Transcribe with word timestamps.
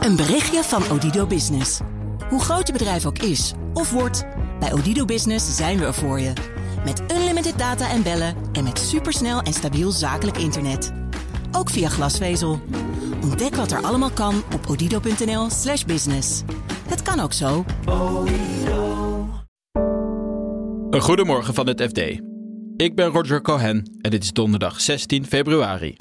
Een 0.00 0.16
berichtje 0.16 0.62
van 0.62 0.82
Odido 0.90 1.26
Business. 1.26 1.80
Hoe 2.28 2.40
groot 2.40 2.66
je 2.66 2.72
bedrijf 2.72 3.06
ook 3.06 3.18
is 3.18 3.52
of 3.74 3.90
wordt, 3.90 4.26
bij 4.60 4.72
Odido 4.72 5.04
Business 5.04 5.56
zijn 5.56 5.78
we 5.78 5.84
er 5.84 5.94
voor 5.94 6.20
je. 6.20 6.32
Met 6.84 7.02
unlimited 7.12 7.58
data 7.58 7.90
en 7.90 8.02
bellen 8.02 8.34
en 8.52 8.64
met 8.64 8.78
supersnel 8.78 9.40
en 9.40 9.52
stabiel 9.52 9.90
zakelijk 9.90 10.36
internet. 10.36 10.92
Ook 11.52 11.70
via 11.70 11.88
glasvezel. 11.88 12.60
Ontdek 13.22 13.54
wat 13.54 13.70
er 13.70 13.82
allemaal 13.82 14.10
kan 14.10 14.42
op 14.54 14.66
odido.nl/slash 14.68 15.84
business. 15.84 16.42
Het 16.88 17.02
kan 17.02 17.20
ook 17.20 17.32
zo. 17.32 17.64
Een 20.90 21.00
goedemorgen 21.00 21.54
van 21.54 21.66
het 21.66 21.82
FD. 21.82 21.98
Ik 22.76 22.94
ben 22.94 23.06
Roger 23.06 23.42
Cohen 23.42 23.98
en 24.00 24.10
dit 24.10 24.22
is 24.22 24.32
donderdag 24.32 24.80
16 24.80 25.26
februari. 25.26 25.96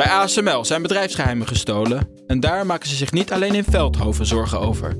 Bij 0.00 0.10
ASML 0.10 0.64
zijn 0.64 0.82
bedrijfsgeheimen 0.82 1.46
gestolen 1.46 2.08
en 2.26 2.40
daar 2.40 2.66
maken 2.66 2.88
ze 2.88 2.94
zich 2.94 3.12
niet 3.12 3.32
alleen 3.32 3.54
in 3.54 3.64
Veldhoven 3.64 4.26
zorgen 4.26 4.60
over. 4.60 4.96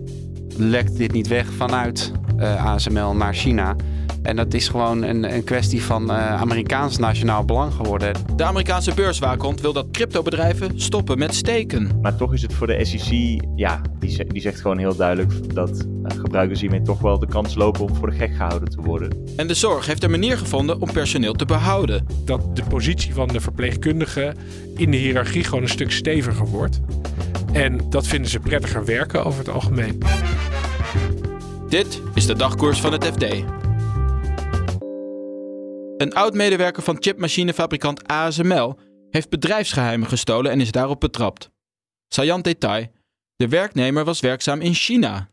Lekt 0.57 0.97
dit 0.97 1.13
niet 1.13 1.29
weg 1.29 1.47
vanuit 1.53 2.13
uh, 2.39 2.67
ASML 2.67 3.15
naar 3.15 3.35
China? 3.35 3.77
En 4.23 4.37
dat 4.37 4.55
is 4.55 4.69
gewoon 4.69 5.03
een, 5.03 5.35
een 5.35 5.45
kwestie 5.45 5.83
van 5.83 6.11
uh, 6.11 6.41
Amerikaans 6.41 6.99
nationaal 6.99 7.45
belang 7.45 7.73
geworden. 7.73 8.15
De 8.37 8.45
Amerikaanse 8.45 8.95
beurswaakhond 8.95 9.61
wil 9.61 9.73
dat 9.73 9.91
cryptobedrijven 9.91 10.81
stoppen 10.81 11.19
met 11.19 11.35
steken. 11.35 11.99
Maar 12.03 12.17
toch 12.17 12.33
is 12.33 12.43
het 12.43 12.55
voor 12.55 12.67
de 12.67 12.85
SEC, 12.85 13.41
ja, 13.57 13.81
die, 13.99 14.25
die 14.27 14.43
zegt 14.43 14.61
gewoon 14.61 14.79
heel 14.79 14.97
duidelijk 14.97 15.55
dat 15.55 15.87
gebruikers 16.19 16.61
hiermee 16.61 16.83
toch 16.83 17.01
wel 17.01 17.19
de 17.19 17.27
kans 17.27 17.55
lopen 17.55 17.81
om 17.81 17.95
voor 17.95 18.11
de 18.11 18.17
gek 18.17 18.35
gehouden 18.37 18.71
te 18.71 18.81
worden. 18.81 19.25
En 19.37 19.47
de 19.47 19.55
zorg 19.55 19.87
heeft 19.87 20.03
een 20.03 20.11
manier 20.11 20.39
gevonden 20.39 20.81
om 20.81 20.93
personeel 20.93 21.33
te 21.33 21.45
behouden. 21.45 22.07
Dat 22.25 22.57
de 22.57 22.63
positie 22.69 23.15
van 23.15 23.29
de 23.29 23.41
verpleegkundige 23.41 24.35
in 24.77 24.91
de 24.91 24.97
hiërarchie 24.97 25.45
gewoon 25.45 25.63
een 25.63 25.69
stuk 25.69 25.91
steviger 25.91 26.47
wordt. 26.47 26.81
En 27.53 27.81
dat 27.91 28.07
vinden 28.07 28.31
ze 28.31 28.41
prettiger 28.41 28.85
werken 28.85 29.25
over 29.25 29.39
het 29.39 29.49
algemeen. 29.49 30.03
Dit 31.69 32.03
is 32.15 32.27
de 32.27 32.35
dagkoers 32.35 32.81
van 32.81 32.93
het 32.93 33.05
FD. 33.05 33.25
Een 35.97 36.15
oud-medewerker 36.15 36.83
van 36.83 36.97
chipmachinefabrikant 37.01 38.07
ASML 38.07 38.79
heeft 39.11 39.29
bedrijfsgeheimen 39.29 40.09
gestolen 40.09 40.51
en 40.51 40.61
is 40.61 40.71
daarop 40.71 41.01
betrapt. 41.01 41.51
Saillant 42.09 42.45
detail: 42.45 42.87
de 43.37 43.49
werknemer 43.49 44.05
was 44.05 44.21
werkzaam 44.21 44.61
in 44.61 44.75
China. 44.75 45.31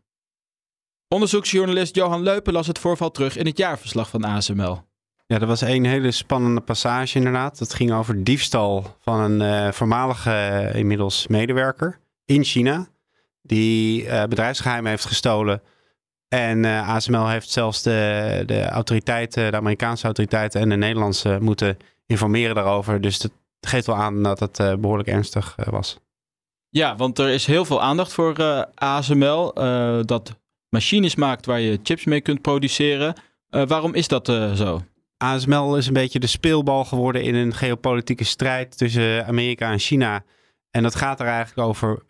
Onderzoeksjournalist 1.10 1.96
Johan 1.96 2.24
Leupen 2.24 2.54
las 2.54 2.68
het 2.68 2.80
voorval 2.80 3.12
terug 3.12 3.38
in 3.38 3.46
het 3.46 3.58
jaarverslag 3.58 4.10
van 4.10 4.24
ASML. 4.24 4.82
Ja, 5.26 5.40
er 5.40 5.46
was 5.46 5.62
een 5.62 5.86
hele 5.86 6.12
spannende 6.12 6.62
passage 6.62 7.18
inderdaad. 7.18 7.58
Dat 7.60 7.74
ging 7.74 7.92
over 7.92 8.24
diefstal 8.24 8.96
van 9.00 9.20
een 9.20 9.42
uh, 9.42 9.72
voormalige 9.72 10.30
uh, 10.30 10.76
inmiddels 10.76 11.28
medewerker 11.28 12.00
in 12.26 12.44
China. 12.44 12.88
Die 13.42 14.04
uh, 14.04 14.24
bedrijfsgeheimen 14.24 14.90
heeft 14.90 15.06
gestolen 15.06 15.62
en 16.28 16.66
ASML 16.66 17.28
heeft 17.28 17.50
zelfs 17.50 17.82
de, 17.82 18.44
de 18.46 18.66
autoriteiten, 18.66 19.52
de 19.52 19.58
Amerikaanse 19.58 20.06
autoriteiten 20.06 20.62
en 20.62 20.70
de 20.70 20.76
Nederlandse 20.76 21.38
moeten 21.42 21.78
informeren 22.06 22.56
daarover. 22.56 23.02
Dus 23.02 23.20
dat 23.20 23.32
geeft 23.62 23.86
wel 23.86 23.96
aan 23.96 24.24
dat 24.24 24.40
het 24.40 24.82
behoorlijk 24.82 25.10
ernstig 25.10 25.56
was. 25.70 26.00
Ja, 26.70 26.96
want 26.96 27.20
er 27.20 27.30
is 27.30 27.46
heel 27.46 27.66
veel 27.66 27.82
aandacht 27.82 28.14
voor 28.14 28.66
ASML. 28.76 29.54
dat 30.06 30.36
machines 30.70 31.16
maakt 31.16 31.46
waar 31.46 31.60
je 31.60 31.80
chips 31.84 32.06
mee 32.06 32.22
kunt 32.22 32.42
produceren. 32.42 33.16
waarom 33.50 33.94
is 33.94 34.08
dat 34.08 34.26
zo? 34.56 34.82
ASML 35.18 35.78
is 35.78 35.88
een 35.88 35.94
beetje 35.94 36.20
de 36.20 36.28
speelbal 36.28 36.86
geworden 36.86 37.24
in 37.24 37.36
een 37.36 37.54
geopolitieke 37.54 38.24
strijd 38.24 38.78
tussen 38.78 39.26
Amerika 39.26 39.72
en 39.72 39.80
China. 39.80 40.24
En 40.72 40.84
dat 40.84 40.96
gaat 40.96 41.20
er 41.20 41.28
eigenlijk 41.28 41.68
over 41.68 42.04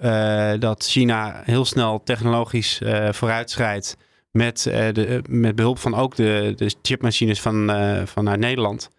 dat 0.59 0.85
China 0.85 1.41
heel 1.45 1.65
snel 1.65 2.03
technologisch 2.03 2.81
vooruitschrijdt 3.11 3.97
met, 4.31 4.61
de, 4.63 5.21
met 5.29 5.55
behulp 5.55 5.79
van 5.79 5.95
ook 5.95 6.15
de, 6.15 6.53
de 6.55 6.75
chipmachines 6.81 7.41
van, 7.41 7.71
vanuit 8.05 8.39
Nederland. 8.39 8.89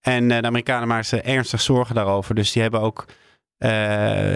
En 0.00 0.28
de 0.28 0.42
Amerikanen 0.42 0.88
maken 0.88 1.06
zich 1.06 1.20
ernstig 1.20 1.60
zorgen 1.60 1.94
daarover. 1.94 2.34
Dus 2.34 2.52
die 2.52 2.62
hebben 2.62 2.80
ook 2.80 3.06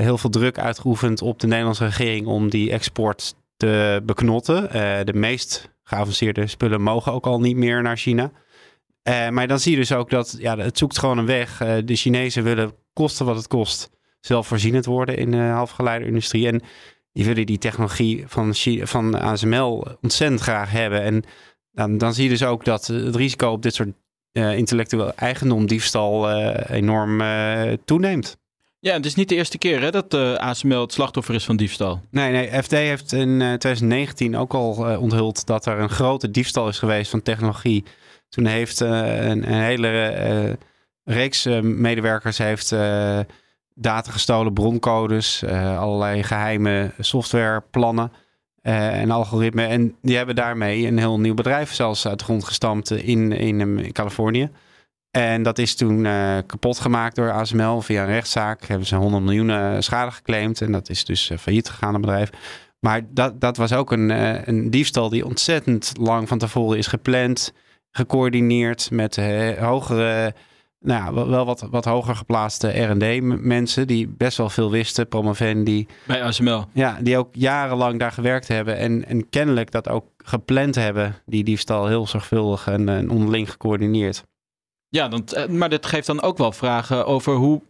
heel 0.00 0.18
veel 0.18 0.30
druk 0.30 0.58
uitgeoefend 0.58 1.22
op 1.22 1.40
de 1.40 1.46
Nederlandse 1.46 1.84
regering 1.84 2.26
om 2.26 2.48
die 2.50 2.70
export 2.70 3.34
te 3.56 4.02
beknotten. 4.04 4.68
de 5.06 5.14
meest 5.14 5.70
geavanceerde 5.82 6.46
spullen 6.46 6.82
mogen 6.82 7.12
ook 7.12 7.26
al 7.26 7.40
niet 7.40 7.56
meer 7.56 7.82
naar 7.82 7.96
China. 7.96 8.30
maar 9.30 9.46
dan 9.46 9.60
zie 9.60 9.72
je 9.72 9.78
dus 9.78 9.92
ook 9.92 10.10
dat 10.10 10.36
ja, 10.38 10.58
het 10.58 10.78
zoekt 10.78 10.98
gewoon 10.98 11.18
een 11.18 11.26
weg. 11.26 11.58
de 11.84 11.96
Chinezen 11.96 12.42
willen 12.42 12.72
kosten 12.92 13.26
wat 13.26 13.36
het 13.36 13.46
kost 13.46 13.90
zelfvoorzienend 14.20 14.84
worden 14.84 15.16
in 15.16 15.30
de 15.30 15.36
halfgeleiderindustrie. 15.36 16.46
En 16.46 16.62
die 17.12 17.24
willen 17.24 17.46
die 17.46 17.58
technologie 17.58 18.24
van, 18.26 18.54
van 18.82 19.20
ASML 19.20 19.86
ontzettend 20.00 20.40
graag 20.40 20.70
hebben. 20.70 21.02
En 21.02 21.24
dan, 21.72 21.98
dan 21.98 22.14
zie 22.14 22.24
je 22.24 22.30
dus 22.30 22.44
ook 22.44 22.64
dat 22.64 22.86
het 22.86 23.16
risico 23.16 23.50
op 23.50 23.62
dit 23.62 23.74
soort 23.74 23.92
uh, 24.32 24.56
intellectueel 24.56 25.14
eigendom, 25.14 25.66
diefstal, 25.66 26.30
uh, 26.30 26.70
enorm 26.70 27.20
uh, 27.20 27.72
toeneemt. 27.84 28.38
Ja, 28.78 28.92
het 28.92 29.06
is 29.06 29.14
niet 29.14 29.28
de 29.28 29.34
eerste 29.34 29.58
keer 29.58 29.80
hè, 29.80 29.90
dat 29.90 30.14
uh, 30.14 30.34
ASML 30.34 30.80
het 30.80 30.92
slachtoffer 30.92 31.34
is 31.34 31.44
van 31.44 31.56
diefstal. 31.56 32.00
Nee, 32.10 32.32
nee. 32.32 32.62
FD 32.62 32.70
heeft 32.70 33.12
in 33.12 33.38
2019 33.38 34.36
ook 34.36 34.54
al 34.54 34.90
uh, 34.90 35.02
onthuld 35.02 35.46
dat 35.46 35.66
er 35.66 35.78
een 35.78 35.90
grote 35.90 36.30
diefstal 36.30 36.68
is 36.68 36.78
geweest 36.78 37.10
van 37.10 37.22
technologie. 37.22 37.84
Toen 38.28 38.46
heeft 38.46 38.80
een, 38.80 39.52
een, 39.52 39.62
hele 39.62 40.58
reeks 41.04 41.44
medewerkers 41.62 42.38
heeft 42.38 42.70
data 43.74 44.10
gestolen, 44.10 44.52
broncodes, 44.52 45.44
allerlei 45.78 46.22
geheime 46.22 46.92
softwareplannen 46.98 48.12
en 48.62 49.10
algoritmen. 49.10 49.68
En 49.68 49.96
die 50.02 50.16
hebben 50.16 50.34
daarmee 50.34 50.86
een 50.86 50.98
heel 50.98 51.20
nieuw 51.20 51.34
bedrijf 51.34 51.72
zelfs 51.72 52.06
uit 52.06 52.18
de 52.18 52.24
grond 52.24 52.44
gestampt 52.44 52.90
in, 52.90 53.32
in 53.32 53.92
Californië. 53.92 54.50
En 55.16 55.42
dat 55.42 55.58
is 55.58 55.74
toen 55.74 56.04
uh, 56.04 56.36
kapot 56.46 56.78
gemaakt 56.78 57.16
door 57.16 57.32
ASML 57.32 57.80
via 57.80 58.02
een 58.02 58.08
rechtszaak. 58.08 58.64
Hebben 58.64 58.86
ze 58.86 58.96
100 58.96 59.24
miljoen 59.24 59.82
schade 59.82 60.10
geclaimd. 60.10 60.60
En 60.60 60.72
dat 60.72 60.88
is 60.88 61.04
dus 61.04 61.30
failliet 61.38 61.68
gegaan, 61.68 61.92
het 61.92 62.00
bedrijf. 62.00 62.30
Maar 62.80 63.00
dat, 63.10 63.40
dat 63.40 63.56
was 63.56 63.72
ook 63.72 63.92
een, 63.92 64.10
een 64.48 64.70
diefstal 64.70 65.08
die 65.08 65.24
ontzettend 65.24 65.92
lang 65.98 66.28
van 66.28 66.38
tevoren 66.38 66.78
is 66.78 66.86
gepland, 66.86 67.52
gecoördineerd 67.90 68.90
met 68.90 69.16
hogere 69.58 70.34
nou, 70.80 71.28
wel 71.28 71.44
wat, 71.44 71.66
wat 71.70 71.84
hoger 71.84 72.16
geplaatste 72.16 72.68
R&D-mensen 72.68 73.86
die 73.86 74.08
best 74.08 74.36
wel 74.36 74.48
veel 74.48 74.70
wisten, 74.70 75.08
promovendi. 75.08 75.86
Bij 76.06 76.22
ASML. 76.22 76.64
Ja, 76.72 76.98
die 77.00 77.18
ook 77.18 77.28
jarenlang 77.32 77.98
daar 77.98 78.12
gewerkt 78.12 78.48
hebben 78.48 78.76
en, 78.76 79.06
en 79.06 79.28
kennelijk 79.28 79.70
dat 79.70 79.88
ook 79.88 80.06
gepland 80.16 80.74
hebben, 80.74 81.14
die 81.26 81.44
diefstal 81.44 81.86
heel 81.86 82.06
zorgvuldig 82.06 82.66
en, 82.66 82.88
en 82.88 83.10
onderling 83.10 83.50
gecoördineerd. 83.50 84.24
Ja, 84.88 85.08
dan, 85.08 85.24
maar 85.58 85.68
dit 85.68 85.86
geeft 85.86 86.06
dan 86.06 86.22
ook 86.22 86.38
wel 86.38 86.52
vragen 86.52 87.06
over 87.06 87.34
hoe 87.34 87.62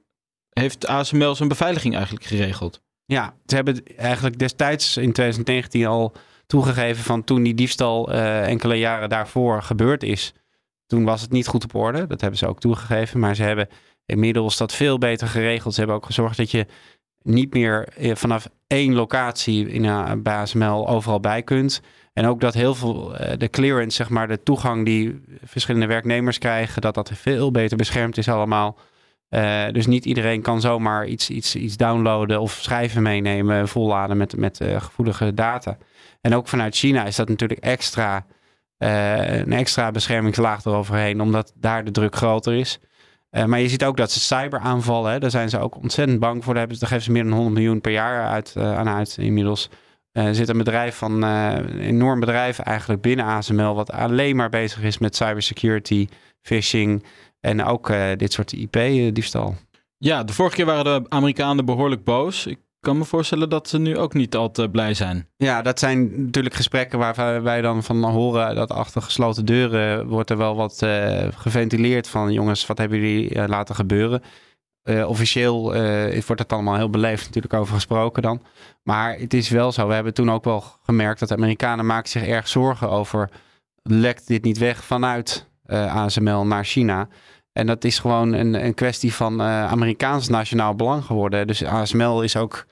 heeft 0.50 0.86
ASML 0.86 1.34
zijn 1.34 1.48
beveiliging 1.48 1.94
eigenlijk 1.94 2.24
geregeld? 2.24 2.80
Ja, 3.04 3.34
ze 3.46 3.54
hebben 3.54 3.82
eigenlijk 3.96 4.38
destijds 4.38 4.96
in 4.96 5.12
2019 5.12 5.86
al 5.86 6.12
toegegeven 6.46 7.04
van 7.04 7.24
toen 7.24 7.42
die 7.42 7.54
diefstal 7.54 8.12
uh, 8.12 8.46
enkele 8.46 8.74
jaren 8.74 9.08
daarvoor 9.08 9.62
gebeurd 9.62 10.02
is 10.02 10.34
toen 10.86 11.04
was 11.04 11.20
het 11.20 11.30
niet 11.30 11.46
goed 11.46 11.64
op 11.64 11.74
orde. 11.74 12.06
Dat 12.06 12.20
hebben 12.20 12.38
ze 12.38 12.46
ook 12.46 12.60
toegegeven. 12.60 13.20
Maar 13.20 13.34
ze 13.34 13.42
hebben 13.42 13.68
inmiddels 14.06 14.56
dat 14.56 14.72
veel 14.72 14.98
beter 14.98 15.28
geregeld. 15.28 15.72
Ze 15.74 15.78
hebben 15.78 15.96
ook 15.98 16.06
gezorgd 16.06 16.36
dat 16.36 16.50
je 16.50 16.66
niet 17.22 17.54
meer 17.54 17.88
eh, 17.88 18.14
vanaf 18.14 18.48
één 18.66 18.94
locatie 18.94 19.68
in 19.68 19.84
een 19.84 20.22
BASML 20.22 20.88
overal 20.88 21.20
bij 21.20 21.42
kunt. 21.42 21.80
En 22.16 22.26
ook 22.26 22.40
dat 22.40 22.54
heel 22.54 22.74
veel 22.74 23.16
eh, 23.16 23.38
de 23.38 23.48
clearance, 23.48 23.96
zeg 23.96 24.08
maar, 24.08 24.28
de 24.28 24.42
toegang 24.42 24.84
die 24.84 25.22
verschillende 25.44 25.86
werknemers 25.86 26.38
krijgen, 26.38 26.82
dat 26.82 26.94
dat 26.94 27.10
veel 27.14 27.50
beter 27.50 27.76
beschermd 27.76 28.16
is 28.18 28.28
allemaal. 28.28 28.78
Uh, 29.30 29.64
dus 29.72 29.86
niet 29.86 30.04
iedereen 30.04 30.42
kan 30.42 30.60
zomaar 30.60 31.06
iets, 31.06 31.30
iets, 31.30 31.56
iets 31.56 31.76
downloaden 31.76 32.40
of 32.40 32.52
schrijven 32.52 33.02
meenemen, 33.02 33.68
volladen 33.68 34.16
met, 34.16 34.36
met 34.36 34.60
uh, 34.60 34.80
gevoelige 34.80 35.34
data. 35.34 35.76
En 36.20 36.34
ook 36.34 36.48
vanuit 36.48 36.76
China 36.76 37.04
is 37.04 37.16
dat 37.16 37.28
natuurlijk 37.28 37.60
extra 37.60 38.26
een 38.78 39.52
extra 39.52 39.90
beschermingslaag 39.90 40.64
eroverheen, 40.64 41.20
omdat 41.20 41.52
daar 41.56 41.84
de 41.84 41.90
druk 41.90 42.16
groter 42.16 42.54
is. 42.54 42.80
Maar 43.30 43.60
je 43.60 43.68
ziet 43.68 43.84
ook 43.84 43.96
dat 43.96 44.10
ze 44.10 44.20
cyber 44.20 44.58
aanvallen. 44.58 45.20
Daar 45.20 45.30
zijn 45.30 45.48
ze 45.48 45.58
ook 45.58 45.76
ontzettend 45.76 46.20
bang 46.20 46.44
voor. 46.44 46.54
Daar, 46.54 46.66
geven 46.68 47.02
ze 47.02 47.12
meer 47.12 47.22
dan 47.22 47.32
100 47.32 47.54
miljoen 47.54 47.80
per 47.80 47.92
jaar 47.92 48.26
uit, 48.28 48.56
aan 48.56 48.88
uit 48.88 49.16
inmiddels. 49.18 49.70
Er 50.24 50.34
zit 50.34 50.48
een 50.48 50.58
bedrijf 50.58 50.96
van 50.96 51.22
een 51.22 51.80
enorm 51.80 52.20
bedrijf 52.20 52.58
eigenlijk 52.58 53.02
binnen 53.02 53.24
ASML, 53.26 53.74
wat 53.74 53.92
alleen 53.92 54.36
maar 54.36 54.48
bezig 54.48 54.82
is 54.82 54.98
met 54.98 55.16
cybersecurity, 55.16 56.08
phishing 56.42 57.04
en 57.40 57.64
ook 57.64 57.92
dit 58.16 58.32
soort 58.32 58.52
IP-diefstal. 58.52 59.54
Ja, 59.98 60.24
de 60.24 60.32
vorige 60.32 60.56
keer 60.56 60.64
waren 60.64 61.02
de 61.02 61.08
Amerikanen 61.10 61.64
behoorlijk 61.64 62.04
boos. 62.04 62.46
Ik 62.46 62.58
kan 62.80 62.98
me 62.98 63.04
voorstellen 63.04 63.48
dat 63.48 63.68
ze 63.68 63.78
nu 63.78 63.96
ook 63.96 64.14
niet 64.14 64.36
al 64.36 64.50
te 64.50 64.68
blij 64.70 64.94
zijn. 64.94 65.28
Ja, 65.36 65.62
dat 65.62 65.78
zijn 65.78 66.24
natuurlijk 66.24 66.54
gesprekken 66.54 66.98
waar 66.98 67.42
wij 67.42 67.60
dan 67.60 67.82
van 67.82 68.04
horen 68.04 68.54
dat 68.54 68.70
achter 68.70 69.02
gesloten 69.02 69.44
deuren 69.44 70.06
wordt 70.06 70.30
er 70.30 70.36
wel 70.36 70.56
wat 70.56 70.80
uh, 70.84 71.26
geventileerd 71.30 72.08
van 72.08 72.32
jongens, 72.32 72.66
wat 72.66 72.78
hebben 72.78 72.98
jullie 72.98 73.34
uh, 73.34 73.44
laten 73.46 73.74
gebeuren? 73.74 74.22
Uh, 74.88 75.08
officieel 75.08 75.72
wordt 76.26 76.42
het 76.42 76.52
allemaal 76.52 76.76
heel 76.76 76.90
beleefd 76.90 77.24
natuurlijk 77.26 77.54
over 77.54 77.74
gesproken 77.74 78.22
dan. 78.22 78.42
Maar 78.82 79.18
het 79.18 79.34
is 79.34 79.48
wel 79.48 79.72
zo, 79.72 79.88
we 79.88 79.94
hebben 79.94 80.14
toen 80.14 80.30
ook 80.30 80.44
wel 80.44 80.64
gemerkt 80.82 81.20
dat 81.20 81.28
de 81.28 81.34
Amerikanen 81.34 81.86
maken 81.86 82.08
zich 82.08 82.26
erg 82.26 82.48
zorgen 82.48 82.90
over 82.90 83.30
lekt 83.82 84.26
dit 84.26 84.44
niet 84.44 84.58
weg 84.58 84.84
vanuit 84.84 85.48
ASML 85.66 86.46
naar 86.46 86.64
China. 86.64 87.08
En 87.52 87.66
dat 87.66 87.84
is 87.84 87.98
gewoon 87.98 88.32
een, 88.32 88.64
een 88.64 88.74
kwestie 88.74 89.14
van 89.14 89.42
Amerikaans 89.42 90.28
nationaal 90.28 90.74
belang 90.74 91.04
geworden. 91.04 91.46
Dus 91.46 91.64
ASML 91.64 92.22
is 92.22 92.36
ook 92.36 92.66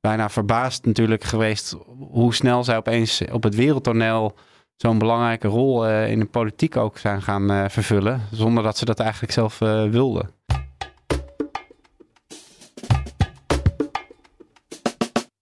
bijna 0.00 0.28
verbaasd 0.28 0.84
natuurlijk 0.84 1.24
geweest 1.24 1.76
hoe 2.10 2.34
snel 2.34 2.64
zij 2.64 2.76
opeens 2.76 3.22
op 3.32 3.42
het 3.42 3.54
wereldtoneel 3.54 4.34
zo'n 4.76 4.98
belangrijke 4.98 5.48
rol 5.48 5.88
in 5.88 6.18
de 6.18 6.26
politiek 6.26 6.76
ook 6.76 6.98
zijn 6.98 7.22
gaan 7.22 7.70
vervullen, 7.70 8.20
zonder 8.30 8.62
dat 8.62 8.78
ze 8.78 8.84
dat 8.84 9.00
eigenlijk 9.00 9.32
zelf 9.32 9.58
wilden. 9.90 10.35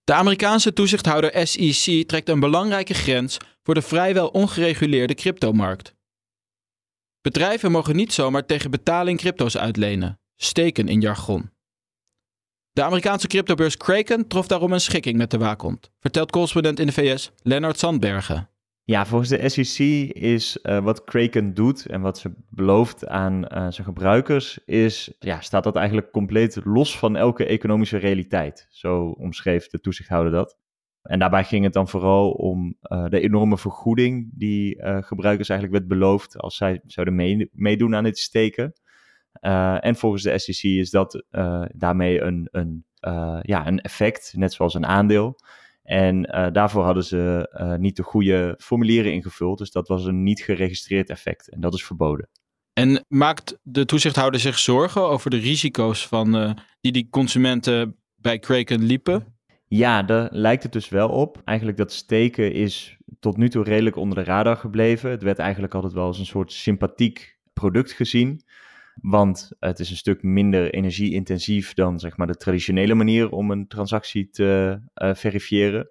De 0.05 0.13
Amerikaanse 0.13 0.73
toezichthouder 0.73 1.47
SEC 1.47 2.07
trekt 2.07 2.29
een 2.29 2.39
belangrijke 2.39 2.93
grens 2.93 3.37
voor 3.63 3.73
de 3.73 3.81
vrijwel 3.81 4.27
ongereguleerde 4.27 5.13
cryptomarkt. 5.13 5.95
Bedrijven 7.21 7.71
mogen 7.71 7.95
niet 7.95 8.13
zomaar 8.13 8.45
tegen 8.45 8.71
betaling 8.71 9.17
crypto's 9.17 9.57
uitlenen, 9.57 10.19
steken 10.35 10.87
in 10.87 11.01
jargon. 11.01 11.49
De 12.71 12.83
Amerikaanse 12.83 13.27
cryptobeurs 13.27 13.77
Kraken 13.77 14.27
trof 14.27 14.47
daarom 14.47 14.73
een 14.73 14.81
schikking 14.81 15.17
met 15.17 15.31
de 15.31 15.37
waakhond, 15.37 15.91
vertelt 15.99 16.31
correspondent 16.31 16.79
in 16.79 16.85
de 16.85 16.93
VS 16.93 17.31
Lennart 17.41 17.79
Sandbergen. 17.79 18.49
Ja, 18.87 19.05
volgens 19.05 19.29
de 19.29 19.49
SEC 19.49 19.79
is 20.13 20.59
uh, 20.63 20.79
wat 20.79 21.03
Kraken 21.03 21.53
doet 21.53 21.85
en 21.85 22.01
wat 22.01 22.17
ze 22.17 22.33
belooft 22.49 23.07
aan 23.07 23.33
uh, 23.43 23.47
zijn 23.49 23.87
gebruikers, 23.87 24.59
is, 24.65 25.15
ja, 25.19 25.41
staat 25.41 25.63
dat 25.63 25.75
eigenlijk 25.75 26.11
compleet 26.11 26.59
los 26.63 26.97
van 26.97 27.15
elke 27.15 27.45
economische 27.45 27.97
realiteit. 27.97 28.67
Zo 28.69 29.09
omschreef 29.09 29.67
de 29.67 29.79
toezichthouder 29.79 30.31
dat. 30.31 30.57
En 31.01 31.19
daarbij 31.19 31.43
ging 31.43 31.63
het 31.63 31.73
dan 31.73 31.87
vooral 31.87 32.31
om 32.31 32.77
uh, 32.81 33.05
de 33.05 33.19
enorme 33.19 33.57
vergoeding 33.57 34.31
die 34.33 34.83
gebruikers 34.83 35.49
eigenlijk 35.49 35.79
werd 35.79 35.99
beloofd 35.99 36.37
als 36.37 36.55
zij 36.55 36.81
zouden 36.85 37.15
mee, 37.15 37.49
meedoen 37.51 37.95
aan 37.95 38.03
dit 38.03 38.17
steken. 38.17 38.73
En 39.79 39.95
volgens 39.95 40.23
de 40.23 40.39
SEC 40.39 40.63
is 40.63 40.89
dat 40.89 41.25
daarmee 41.73 42.21
een, 42.21 42.47
een, 42.51 42.85
ja, 43.41 43.67
een 43.67 43.81
effect, 43.81 44.33
net 44.35 44.53
zoals 44.53 44.73
een 44.73 44.85
aandeel. 44.85 45.37
En 45.85 46.21
daarvoor 46.53 46.83
hadden 46.83 47.03
ze 47.03 47.49
niet 47.79 47.95
de 47.95 48.03
goede 48.03 48.55
formulieren 48.57 49.13
ingevuld. 49.13 49.57
Dus 49.57 49.71
dat 49.71 49.87
was 49.87 50.05
een 50.05 50.23
niet 50.23 50.41
geregistreerd 50.41 51.09
effect. 51.09 51.49
En 51.49 51.61
dat 51.61 51.73
is 51.73 51.85
verboden. 51.85 52.29
En 52.73 53.05
maakt 53.07 53.59
de 53.63 53.85
toezichthouder 53.85 54.39
zich 54.39 54.59
zorgen 54.59 55.01
over 55.01 55.29
de 55.29 55.37
risico's 55.37 56.07
van, 56.07 56.57
die 56.81 56.91
die 56.91 57.07
consumenten 57.09 57.95
bij 58.15 58.39
Kraken 58.39 58.83
liepen? 58.83 59.35
Ja, 59.67 60.03
daar 60.03 60.27
lijkt 60.31 60.63
het 60.63 60.71
dus 60.71 60.89
wel 60.89 61.09
op. 61.09 61.41
Eigenlijk 61.43 61.77
dat 61.77 61.91
steken 61.91 62.53
is 62.53 62.97
tot 63.19 63.37
nu 63.37 63.49
toe 63.49 63.63
redelijk 63.63 63.95
onder 63.95 64.17
de 64.17 64.23
radar 64.23 64.57
gebleven. 64.57 65.09
Het 65.09 65.23
werd 65.23 65.39
eigenlijk 65.39 65.73
altijd 65.73 65.93
wel 65.93 66.05
als 66.05 66.19
een 66.19 66.25
soort 66.25 66.51
sympathiek 66.51 67.37
product 67.53 67.91
gezien. 67.91 68.41
Want 69.01 69.51
het 69.59 69.79
is 69.79 69.89
een 69.89 69.95
stuk 69.95 70.23
minder 70.23 70.73
energie-intensief 70.73 71.73
dan 71.73 71.99
zeg 71.99 72.17
maar, 72.17 72.27
de 72.27 72.35
traditionele 72.35 72.93
manier 72.93 73.31
om 73.31 73.51
een 73.51 73.67
transactie 73.67 74.29
te 74.29 74.79
uh, 74.95 75.13
verifiëren. 75.13 75.89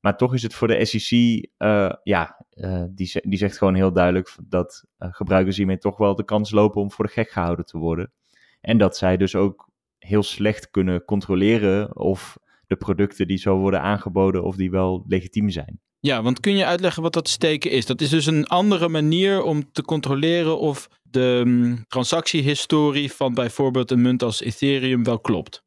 Maar 0.00 0.16
toch 0.16 0.34
is 0.34 0.42
het 0.42 0.54
voor 0.54 0.68
de 0.68 0.84
SEC, 0.84 1.46
eh, 1.56 1.92
ja, 2.02 2.44
uh, 2.54 2.84
die, 2.90 3.20
die 3.22 3.38
zegt 3.38 3.58
gewoon 3.58 3.74
heel 3.74 3.92
duidelijk 3.92 4.36
dat 4.44 4.84
gebruikers 4.98 5.56
hiermee 5.56 5.78
toch 5.78 5.96
wel 5.96 6.14
de 6.14 6.24
kans 6.24 6.50
lopen 6.50 6.80
om 6.80 6.90
voor 6.90 7.04
de 7.04 7.10
gek 7.10 7.30
gehouden 7.30 7.64
te 7.64 7.78
worden. 7.78 8.12
En 8.60 8.78
dat 8.78 8.96
zij 8.96 9.16
dus 9.16 9.34
ook 9.34 9.68
heel 9.98 10.22
slecht 10.22 10.70
kunnen 10.70 11.04
controleren 11.04 11.96
of 11.96 12.38
de 12.72 12.84
producten 12.84 13.26
die 13.26 13.38
zo 13.38 13.56
worden 13.56 13.82
aangeboden, 13.82 14.44
of 14.44 14.56
die 14.56 14.70
wel 14.70 15.04
legitiem 15.06 15.50
zijn. 15.50 15.80
Ja, 16.00 16.22
want 16.22 16.40
kun 16.40 16.56
je 16.56 16.64
uitleggen 16.66 17.02
wat 17.02 17.12
dat 17.12 17.28
steken 17.28 17.70
is? 17.70 17.86
Dat 17.86 18.00
is 18.00 18.08
dus 18.08 18.26
een 18.26 18.46
andere 18.46 18.88
manier 18.88 19.42
om 19.42 19.72
te 19.72 19.82
controleren 19.82 20.58
of 20.58 20.88
de 21.02 21.42
um, 21.46 21.84
transactiehistorie 21.88 23.12
van 23.12 23.34
bijvoorbeeld 23.34 23.90
een 23.90 24.02
munt 24.02 24.22
als 24.22 24.40
Ethereum 24.40 25.04
wel 25.04 25.20
klopt. 25.20 25.64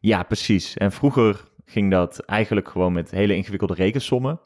Ja, 0.00 0.22
precies. 0.22 0.76
En 0.76 0.92
vroeger 0.92 1.50
ging 1.64 1.90
dat 1.90 2.18
eigenlijk 2.18 2.68
gewoon 2.68 2.92
met 2.92 3.10
hele 3.10 3.34
ingewikkelde 3.34 3.74
rekensommen. 3.74 4.40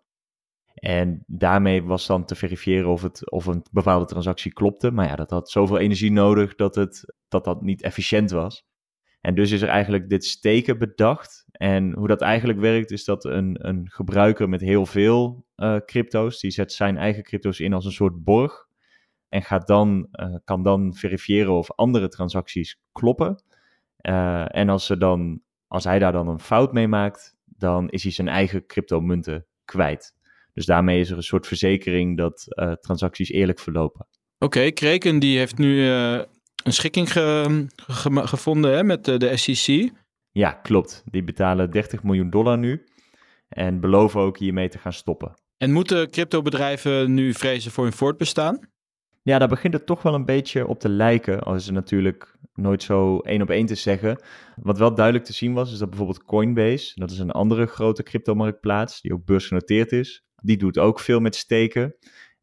En 0.75 1.25
daarmee 1.27 1.83
was 1.83 2.07
dan 2.07 2.25
te 2.25 2.35
verifiëren 2.35 2.89
of, 2.89 3.03
het, 3.03 3.31
of 3.31 3.47
een 3.47 3.65
bepaalde 3.71 4.07
transactie 4.07 4.53
klopte. 4.53 4.91
Maar 4.91 5.07
ja, 5.07 5.17
dat 5.17 5.31
had 5.31 5.51
zoveel 5.51 5.79
energie 5.79 6.13
nodig 6.13 6.55
dat 6.55 6.75
het, 6.75 7.15
dat, 7.29 7.45
dat 7.45 7.63
niet 7.63 7.83
efficiënt 7.83 8.31
was. 8.31 8.69
En 9.21 9.35
dus 9.35 9.51
is 9.51 9.63
er 9.63 9.69
eigenlijk 9.69 10.09
dit 10.09 10.25
steken 10.25 10.79
bedacht. 10.79 11.45
En 11.61 11.93
hoe 11.93 12.09
dat 12.09 12.21
eigenlijk 12.21 12.59
werkt, 12.59 12.91
is 12.91 13.05
dat 13.05 13.25
een, 13.25 13.57
een 13.69 13.91
gebruiker 13.91 14.49
met 14.49 14.61
heel 14.61 14.87
veel 14.87 15.45
uh, 15.57 15.77
crypto's, 15.85 16.41
die 16.41 16.51
zet 16.51 16.73
zijn 16.73 16.97
eigen 16.97 17.23
crypto's 17.23 17.61
in 17.61 17.73
als 17.73 17.85
een 17.85 17.93
soort 17.93 18.25
borg. 18.25 18.69
En 19.29 19.43
gaat 19.43 19.67
dan, 19.67 20.09
uh, 20.13 20.35
kan 20.45 20.63
dan 20.63 20.95
verifiëren 20.95 21.53
of 21.53 21.73
andere 21.73 22.09
transacties 22.09 22.81
kloppen. 22.93 23.43
Uh, 24.03 24.57
en 24.57 24.69
als, 24.69 24.87
ze 24.87 24.97
dan, 24.97 25.41
als 25.67 25.85
hij 25.85 25.99
daar 25.99 26.13
dan 26.13 26.29
een 26.29 26.41
fout 26.41 26.73
mee 26.73 26.89
maakt, 26.89 27.37
dan 27.45 27.89
is 27.89 28.03
hij 28.03 28.13
zijn 28.13 28.29
eigen 28.29 28.67
cryptomunten 28.67 29.47
kwijt. 29.65 30.15
Dus 30.55 30.67
daarmee 30.67 31.01
is 31.01 31.11
er 31.11 31.17
een 31.17 31.23
soort 31.23 31.47
verzekering 31.47 32.17
dat 32.17 32.47
transacties 32.81 33.31
eerlijk 33.31 33.59
verlopen. 33.59 34.07
Oké, 34.39 34.57
okay, 34.57 34.73
Kreken 34.73 35.19
die 35.19 35.39
heeft 35.39 35.59
nu 35.59 35.89
een 35.89 36.27
schikking 36.73 37.13
ge, 37.13 37.67
ge, 37.77 38.27
gevonden 38.27 38.73
hè, 38.73 38.85
met 38.85 39.05
de 39.05 39.37
SEC. 39.37 39.91
Ja, 40.41 40.53
klopt. 40.53 41.03
Die 41.05 41.25
betalen 41.25 41.71
30 41.71 42.03
miljoen 42.03 42.31
dollar 42.31 42.59
nu. 42.59 42.85
En 43.49 43.81
beloven 43.81 44.21
ook 44.21 44.39
hiermee 44.39 44.69
te 44.69 44.79
gaan 44.79 44.93
stoppen. 44.93 45.35
En 45.57 45.73
moeten 45.73 46.11
cryptobedrijven 46.11 47.15
nu 47.15 47.35
vrezen 47.35 47.71
voor 47.71 47.85
hun 47.85 47.93
voortbestaan? 47.93 48.59
Ja, 49.23 49.39
daar 49.39 49.49
begint 49.49 49.75
het 49.75 49.87
toch 49.87 50.03
wel 50.03 50.15
een 50.15 50.25
beetje 50.25 50.67
op 50.67 50.81
te 50.81 50.89
lijken. 50.89 51.41
Al 51.41 51.55
is 51.55 51.65
het 51.65 51.75
natuurlijk 51.75 52.37
nooit 52.55 52.83
zo 52.83 53.19
één 53.19 53.43
op 53.43 53.51
één 53.51 53.67
te 53.67 53.75
zeggen. 53.75 54.23
Wat 54.57 54.79
wel 54.79 54.95
duidelijk 54.95 55.25
te 55.25 55.33
zien 55.33 55.53
was, 55.53 55.73
is 55.73 55.79
dat 55.79 55.89
bijvoorbeeld 55.89 56.25
Coinbase, 56.25 56.93
dat 56.95 57.11
is 57.11 57.19
een 57.19 57.31
andere 57.31 57.67
grote 57.67 58.03
cryptomarktplaats, 58.03 59.01
die 59.01 59.13
ook 59.13 59.25
beursgenoteerd 59.25 59.93
is, 59.93 60.25
die 60.43 60.57
doet 60.57 60.79
ook 60.79 61.01
veel 61.01 61.21
met 61.21 61.37
steken. 61.37 61.95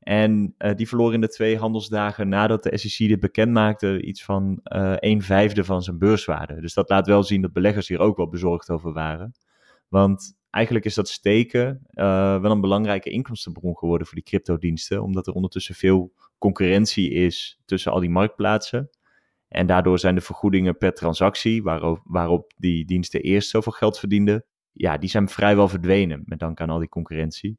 En 0.07 0.55
uh, 0.57 0.75
die 0.75 0.87
verloor 0.87 1.13
in 1.13 1.21
de 1.21 1.27
twee 1.27 1.57
handelsdagen 1.57 2.29
nadat 2.29 2.63
de 2.63 2.77
SEC 2.77 3.07
dit 3.07 3.19
bekend 3.19 3.51
maakte 3.51 4.01
iets 4.01 4.23
van 4.23 4.59
uh, 4.63 4.93
een 4.95 5.21
vijfde 5.21 5.63
van 5.63 5.83
zijn 5.83 5.97
beurswaarde. 5.97 6.61
Dus 6.61 6.73
dat 6.73 6.89
laat 6.89 7.07
wel 7.07 7.23
zien 7.23 7.41
dat 7.41 7.53
beleggers 7.53 7.87
hier 7.87 7.99
ook 7.99 8.17
wel 8.17 8.29
bezorgd 8.29 8.69
over 8.69 8.93
waren. 8.93 9.31
Want 9.87 10.37
eigenlijk 10.49 10.85
is 10.85 10.95
dat 10.95 11.09
steken 11.09 11.81
uh, 11.93 12.41
wel 12.41 12.51
een 12.51 12.61
belangrijke 12.61 13.09
inkomstenbron 13.09 13.77
geworden 13.77 14.07
voor 14.07 14.15
die 14.15 14.23
cryptodiensten, 14.23 15.03
omdat 15.03 15.27
er 15.27 15.33
ondertussen 15.33 15.75
veel 15.75 16.13
concurrentie 16.37 17.11
is 17.11 17.59
tussen 17.65 17.91
al 17.91 17.99
die 17.99 18.09
marktplaatsen. 18.09 18.89
En 19.47 19.67
daardoor 19.67 19.99
zijn 19.99 20.15
de 20.15 20.21
vergoedingen 20.21 20.77
per 20.77 20.93
transactie, 20.93 21.63
waarop, 21.63 22.01
waarop 22.03 22.53
die 22.57 22.85
diensten 22.85 23.21
eerst 23.21 23.49
zoveel 23.49 23.71
geld 23.71 23.99
verdienden, 23.99 24.45
ja, 24.71 24.97
die 24.97 25.09
zijn 25.09 25.29
vrijwel 25.29 25.67
verdwenen 25.67 26.23
met 26.25 26.39
dank 26.39 26.61
aan 26.61 26.69
al 26.69 26.79
die 26.79 26.89
concurrentie. 26.89 27.57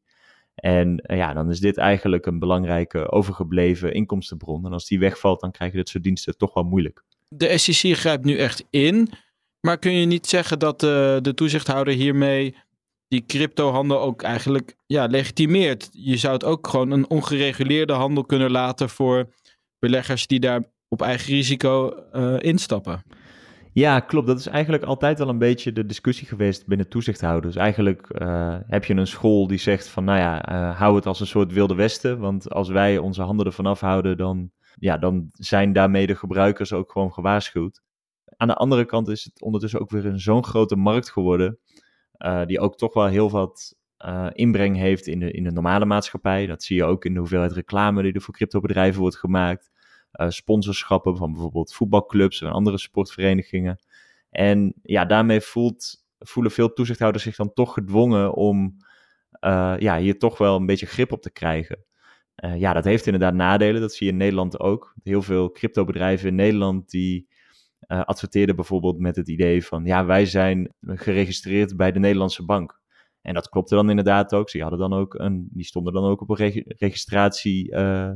En 0.58 1.04
uh, 1.06 1.16
ja, 1.16 1.32
dan 1.32 1.50
is 1.50 1.60
dit 1.60 1.76
eigenlijk 1.76 2.26
een 2.26 2.38
belangrijke 2.38 3.10
overgebleven 3.10 3.92
inkomstenbron. 3.92 4.66
En 4.66 4.72
als 4.72 4.86
die 4.86 4.98
wegvalt, 4.98 5.40
dan 5.40 5.50
krijgen 5.50 5.76
dit 5.76 5.88
soort 5.88 6.04
diensten 6.04 6.36
toch 6.36 6.54
wel 6.54 6.64
moeilijk. 6.64 7.04
De 7.28 7.58
SEC 7.58 7.96
grijpt 7.96 8.24
nu 8.24 8.36
echt 8.36 8.64
in. 8.70 9.08
Maar 9.60 9.78
kun 9.78 9.92
je 9.92 10.06
niet 10.06 10.26
zeggen 10.26 10.58
dat 10.58 10.82
uh, 10.82 11.16
de 11.20 11.32
toezichthouder 11.34 11.94
hiermee 11.94 12.56
die 13.08 13.24
cryptohandel 13.26 14.00
ook 14.00 14.22
eigenlijk 14.22 14.76
ja, 14.86 15.06
legitimeert? 15.06 15.88
Je 15.92 16.16
zou 16.16 16.32
het 16.32 16.44
ook 16.44 16.66
gewoon 16.66 16.90
een 16.90 17.10
ongereguleerde 17.10 17.92
handel 17.92 18.24
kunnen 18.24 18.50
laten 18.50 18.88
voor 18.88 19.34
beleggers 19.78 20.26
die 20.26 20.40
daar 20.40 20.62
op 20.88 21.02
eigen 21.02 21.32
risico 21.32 21.94
uh, 22.14 22.34
instappen. 22.38 23.02
Ja, 23.78 24.00
klopt. 24.00 24.26
Dat 24.26 24.38
is 24.38 24.46
eigenlijk 24.46 24.82
altijd 24.82 25.18
wel 25.18 25.28
een 25.28 25.38
beetje 25.38 25.72
de 25.72 25.86
discussie 25.86 26.26
geweest 26.26 26.66
binnen 26.66 26.88
toezichthouders. 26.88 27.56
Eigenlijk 27.56 28.08
uh, 28.22 28.56
heb 28.66 28.84
je 28.84 28.94
een 28.94 29.06
school 29.06 29.46
die 29.46 29.58
zegt 29.58 29.88
van, 29.88 30.04
nou 30.04 30.18
ja, 30.18 30.52
uh, 30.52 30.78
hou 30.78 30.96
het 30.96 31.06
als 31.06 31.20
een 31.20 31.26
soort 31.26 31.52
wilde 31.52 31.74
westen. 31.74 32.18
Want 32.18 32.50
als 32.50 32.68
wij 32.68 32.98
onze 32.98 33.22
handen 33.22 33.46
ervan 33.46 33.66
afhouden, 33.66 34.16
dan, 34.16 34.50
ja, 34.74 34.98
dan 34.98 35.28
zijn 35.32 35.72
daarmee 35.72 36.06
de 36.06 36.16
gebruikers 36.16 36.72
ook 36.72 36.92
gewoon 36.92 37.12
gewaarschuwd. 37.12 37.82
Aan 38.36 38.48
de 38.48 38.54
andere 38.54 38.84
kant 38.84 39.08
is 39.08 39.24
het 39.24 39.42
ondertussen 39.42 39.80
ook 39.80 39.90
weer 39.90 40.06
een 40.06 40.20
zo'n 40.20 40.44
grote 40.44 40.76
markt 40.76 41.10
geworden, 41.10 41.58
uh, 42.18 42.44
die 42.44 42.60
ook 42.60 42.76
toch 42.76 42.94
wel 42.94 43.06
heel 43.06 43.30
wat 43.30 43.76
inbreng 44.32 44.76
heeft 44.76 45.06
in 45.06 45.18
de, 45.18 45.30
in 45.30 45.44
de 45.44 45.52
normale 45.52 45.84
maatschappij. 45.84 46.46
Dat 46.46 46.62
zie 46.62 46.76
je 46.76 46.84
ook 46.84 47.04
in 47.04 47.12
de 47.12 47.18
hoeveelheid 47.18 47.52
reclame 47.52 48.02
die 48.02 48.12
er 48.12 48.20
voor 48.20 48.34
cryptobedrijven 48.34 49.00
wordt 49.00 49.16
gemaakt 49.16 49.70
sponsorschappen 50.28 51.16
van 51.16 51.32
bijvoorbeeld 51.32 51.72
voetbalclubs 51.72 52.42
en 52.42 52.50
andere 52.50 52.78
sportverenigingen. 52.78 53.78
En 54.30 54.74
ja, 54.82 55.04
daarmee 55.04 55.40
voelt 55.40 56.06
voelen 56.18 56.52
veel 56.52 56.72
toezichthouders 56.72 57.24
zich 57.24 57.36
dan 57.36 57.52
toch 57.52 57.72
gedwongen 57.72 58.34
om 58.34 58.76
ja, 59.78 59.98
hier 59.98 60.18
toch 60.18 60.38
wel 60.38 60.56
een 60.56 60.66
beetje 60.66 60.86
grip 60.86 61.12
op 61.12 61.22
te 61.22 61.30
krijgen. 61.30 61.84
ja, 62.56 62.72
dat 62.72 62.84
heeft 62.84 63.06
inderdaad 63.06 63.34
nadelen. 63.34 63.80
Dat 63.80 63.92
zie 63.92 64.06
je 64.06 64.12
in 64.12 64.18
Nederland 64.18 64.60
ook. 64.60 64.94
Heel 65.02 65.22
veel 65.22 65.52
cryptobedrijven 65.52 66.28
in 66.28 66.34
Nederland 66.34 66.90
die 66.90 67.28
adverteerden 67.86 68.56
bijvoorbeeld 68.56 68.98
met 68.98 69.16
het 69.16 69.28
idee 69.28 69.64
van 69.64 69.84
ja, 69.84 70.04
wij 70.04 70.26
zijn 70.26 70.74
geregistreerd 70.80 71.76
bij 71.76 71.92
de 71.92 71.98
Nederlandse 71.98 72.44
bank. 72.44 72.80
En 73.22 73.34
dat 73.34 73.48
klopte 73.48 73.74
dan 73.74 73.90
inderdaad 73.90 74.34
ook. 74.34 74.50
Ze 74.50 74.60
hadden 74.60 74.78
dan 74.78 74.92
ook 74.92 75.14
een, 75.14 75.48
die 75.50 75.64
stonden 75.64 75.92
dan 75.92 76.04
ook 76.04 76.20
op 76.20 76.30
een 76.30 76.64
registratie 76.66 77.72
uh, 77.72 78.10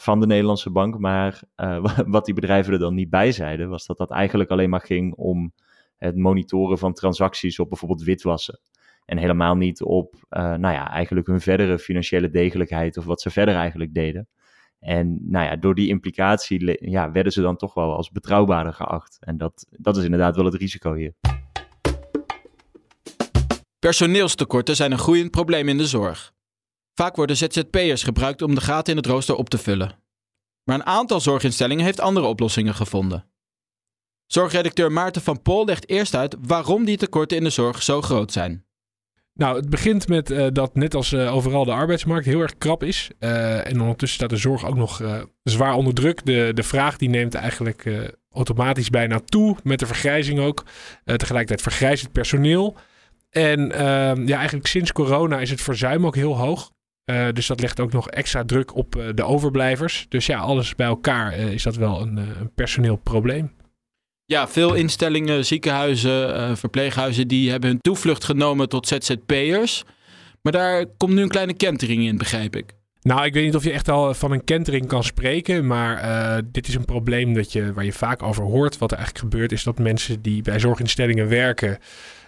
van 0.00 0.20
de 0.20 0.26
Nederlandse 0.26 0.70
bank. 0.70 0.98
Maar 0.98 1.42
uh, 1.56 1.86
wat 2.06 2.24
die 2.24 2.34
bedrijven 2.34 2.72
er 2.72 2.78
dan 2.78 2.94
niet 2.94 3.10
bij 3.10 3.32
zeiden, 3.32 3.68
was 3.68 3.86
dat 3.86 3.98
dat 3.98 4.10
eigenlijk 4.10 4.50
alleen 4.50 4.70
maar 4.70 4.80
ging 4.80 5.14
om 5.14 5.52
het 5.96 6.16
monitoren 6.16 6.78
van 6.78 6.92
transacties 6.92 7.58
op 7.58 7.68
bijvoorbeeld 7.68 8.02
witwassen. 8.02 8.60
En 9.04 9.18
helemaal 9.18 9.54
niet 9.54 9.82
op, 9.82 10.14
uh, 10.30 10.42
nou 10.42 10.74
ja, 10.74 10.90
eigenlijk 10.90 11.26
hun 11.26 11.40
verdere 11.40 11.78
financiële 11.78 12.30
degelijkheid 12.30 12.96
of 12.96 13.04
wat 13.04 13.20
ze 13.20 13.30
verder 13.30 13.54
eigenlijk 13.54 13.94
deden. 13.94 14.28
En 14.78 15.30
nou 15.30 15.46
ja, 15.46 15.56
door 15.56 15.74
die 15.74 15.88
implicatie 15.88 16.90
ja, 16.90 17.12
werden 17.12 17.32
ze 17.32 17.40
dan 17.40 17.56
toch 17.56 17.74
wel 17.74 17.96
als 17.96 18.10
betrouwbaarder 18.10 18.72
geacht. 18.72 19.16
En 19.20 19.36
dat, 19.36 19.66
dat 19.70 19.96
is 19.96 20.04
inderdaad 20.04 20.36
wel 20.36 20.44
het 20.44 20.54
risico 20.54 20.94
hier. 20.94 21.14
Personeelstekorten 23.78 24.76
zijn 24.76 24.92
een 24.92 24.98
groeiend 24.98 25.30
probleem 25.30 25.68
in 25.68 25.78
de 25.78 25.86
zorg. 25.86 26.32
Vaak 26.94 27.16
worden 27.16 27.36
ZZP'ers 27.36 28.02
gebruikt 28.02 28.42
om 28.42 28.54
de 28.54 28.60
gaten 28.60 28.92
in 28.92 28.98
het 28.98 29.06
rooster 29.06 29.34
op 29.34 29.48
te 29.50 29.58
vullen. 29.58 29.98
Maar 30.64 30.74
een 30.74 30.86
aantal 30.86 31.20
zorginstellingen 31.20 31.84
heeft 31.84 32.00
andere 32.00 32.26
oplossingen 32.26 32.74
gevonden. 32.74 33.30
Zorgredacteur 34.26 34.92
Maarten 34.92 35.22
van 35.22 35.42
Pol 35.42 35.64
legt 35.64 35.88
eerst 35.88 36.14
uit 36.14 36.36
waarom 36.40 36.84
die 36.84 36.96
tekorten 36.96 37.36
in 37.36 37.44
de 37.44 37.50
zorg 37.50 37.82
zo 37.82 38.02
groot 38.02 38.32
zijn. 38.32 38.64
Nou, 39.34 39.56
het 39.56 39.70
begint 39.70 40.08
met 40.08 40.30
uh, 40.30 40.46
dat 40.52 40.74
net 40.74 40.94
als 40.94 41.12
uh, 41.12 41.34
overal 41.34 41.64
de 41.64 41.72
arbeidsmarkt 41.72 42.26
heel 42.26 42.40
erg 42.40 42.58
krap 42.58 42.82
is. 42.82 43.10
Uh, 43.18 43.66
en 43.66 43.80
ondertussen 43.80 44.18
staat 44.18 44.30
de 44.30 44.36
zorg 44.36 44.66
ook 44.66 44.76
nog 44.76 45.02
zwaar 45.42 45.74
onder 45.74 45.94
druk. 45.94 46.24
De, 46.24 46.50
de 46.54 46.62
vraag 46.62 46.96
die 46.96 47.08
neemt 47.08 47.34
eigenlijk 47.34 48.10
automatisch 48.30 48.90
bijna 48.90 49.20
toe, 49.20 49.56
met 49.62 49.78
de 49.78 49.86
vergrijzing 49.86 50.40
ook. 50.40 50.64
tegelijkertijd 51.04 51.62
vergrijst 51.62 52.02
het 52.02 52.12
personeel. 52.12 52.76
En 53.30 53.72
ehm, 53.72 54.26
ja, 54.26 54.36
eigenlijk 54.36 54.66
sinds 54.66 54.92
corona 54.92 55.40
is 55.40 55.50
het 55.50 55.60
verzuim 55.60 56.06
ook 56.06 56.14
heel 56.14 56.36
hoog. 56.36 56.70
Uh, 57.10 57.26
dus 57.32 57.46
dat 57.46 57.60
legt 57.60 57.80
ook 57.80 57.92
nog 57.92 58.10
extra 58.10 58.44
druk 58.44 58.76
op 58.76 58.96
uh, 58.96 59.04
de 59.14 59.24
overblijvers. 59.24 60.06
Dus 60.08 60.26
ja, 60.26 60.38
alles 60.38 60.74
bij 60.74 60.86
elkaar 60.86 61.38
uh, 61.38 61.52
is 61.52 61.62
dat 61.62 61.76
wel 61.76 62.00
een, 62.00 62.16
een 62.16 62.50
personeel 62.54 62.96
probleem. 62.96 63.52
Ja, 64.24 64.48
veel 64.48 64.74
instellingen, 64.74 65.44
ziekenhuizen, 65.44 66.56
verpleeghuizen, 66.56 67.28
die 67.28 67.50
hebben 67.50 67.70
hun 67.70 67.80
toevlucht 67.80 68.24
genomen 68.24 68.68
tot 68.68 68.88
ZZP'ers. 68.88 69.84
Maar 70.42 70.52
daar 70.52 70.86
komt 70.96 71.12
nu 71.12 71.22
een 71.22 71.28
kleine 71.28 71.54
kentering 71.54 72.02
in, 72.02 72.18
begrijp 72.18 72.56
ik. 72.56 72.74
Nou, 73.02 73.24
ik 73.24 73.34
weet 73.34 73.44
niet 73.44 73.56
of 73.56 73.64
je 73.64 73.72
echt 73.72 73.88
al 73.88 74.14
van 74.14 74.32
een 74.32 74.44
kentering 74.44 74.86
kan 74.86 75.04
spreken, 75.04 75.66
maar 75.66 76.42
dit 76.52 76.68
is 76.68 76.74
een 76.74 76.84
probleem 76.84 77.34
dat 77.34 77.52
je, 77.52 77.72
waar 77.72 77.84
je 77.84 77.92
vaak 77.92 78.22
over 78.22 78.44
hoort. 78.44 78.78
Wat 78.78 78.90
er 78.90 78.96
eigenlijk 78.96 79.32
gebeurt 79.32 79.52
is 79.52 79.62
dat 79.62 79.78
mensen 79.78 80.22
die 80.22 80.42
bij 80.42 80.60
zorginstellingen 80.60 81.28
werken, 81.28 81.78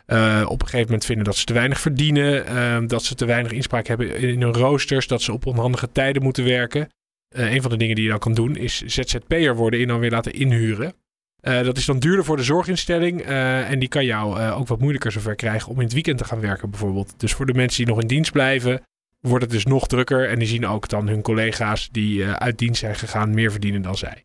uh, 0.06 0.44
op 0.48 0.60
een 0.60 0.66
gegeven 0.66 0.86
moment 0.86 1.04
vinden 1.04 1.24
dat 1.24 1.36
ze 1.36 1.44
te 1.44 1.52
weinig 1.52 1.80
verdienen, 1.80 2.52
uh, 2.52 2.88
dat 2.88 3.04
ze 3.04 3.14
te 3.14 3.24
weinig 3.24 3.52
inspraak 3.52 3.86
hebben 3.86 4.16
in 4.16 4.42
hun 4.42 4.52
roosters, 4.52 5.06
dat 5.06 5.22
ze 5.22 5.32
op 5.32 5.46
onhandige 5.46 5.92
tijden 5.92 6.22
moeten 6.22 6.44
werken. 6.44 6.88
Uh, 7.36 7.52
een 7.52 7.62
van 7.62 7.70
de 7.70 7.76
dingen 7.76 7.94
die 7.94 8.04
je 8.04 8.10
dan 8.10 8.18
kan 8.18 8.34
doen 8.34 8.56
is 8.56 8.80
ZZP'er 8.80 9.56
worden 9.56 9.80
en 9.80 9.88
dan 9.88 10.00
weer 10.00 10.10
laten 10.10 10.32
inhuren. 10.32 10.94
dat 11.40 11.76
is 11.76 11.84
dan 11.84 11.98
duurder 11.98 12.24
voor 12.24 12.36
de 12.36 12.42
zorginstelling 12.42 13.20
en 13.20 13.78
die 13.78 13.88
kan 13.88 14.04
jou 14.04 14.50
ook 14.50 14.68
wat 14.68 14.80
moeilijker 14.80 15.12
zover 15.12 15.34
krijgen 15.34 15.68
om 15.68 15.76
in 15.76 15.84
het 15.84 15.92
weekend 15.92 16.18
te 16.18 16.24
gaan 16.24 16.40
werken 16.40 16.70
bijvoorbeeld. 16.70 17.14
Dus 17.16 17.32
voor 17.32 17.46
de 17.46 17.54
mensen 17.54 17.84
die 17.84 17.94
nog 17.94 18.02
in 18.02 18.08
dienst 18.08 18.32
blijven, 18.32 18.82
wordt 19.20 19.44
het 19.44 19.52
dus 19.52 19.64
nog 19.64 19.86
drukker 19.86 20.28
en 20.28 20.38
die 20.38 20.48
zien 20.48 20.66
ook 20.66 20.88
dan 20.88 21.08
hun 21.08 21.22
collega's 21.22 21.88
die 21.90 22.26
uit 22.26 22.58
dienst 22.58 22.80
zijn 22.80 22.94
gegaan 22.94 23.34
meer 23.34 23.50
verdienen 23.50 23.82
dan 23.82 23.96
zij. 23.96 24.24